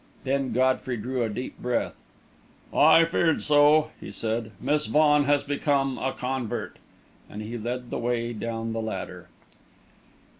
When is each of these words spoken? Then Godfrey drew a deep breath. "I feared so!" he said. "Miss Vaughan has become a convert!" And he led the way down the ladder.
Then 0.23 0.51
Godfrey 0.51 0.97
drew 0.97 1.21
a 1.21 1.29
deep 1.29 1.59
breath. 1.59 1.93
"I 2.73 3.05
feared 3.05 3.43
so!" 3.43 3.91
he 3.99 4.11
said. 4.11 4.49
"Miss 4.59 4.87
Vaughan 4.87 5.25
has 5.25 5.43
become 5.43 5.99
a 5.99 6.11
convert!" 6.11 6.77
And 7.29 7.43
he 7.43 7.55
led 7.55 7.91
the 7.91 7.99
way 7.99 8.33
down 8.33 8.73
the 8.73 8.81
ladder. 8.81 9.27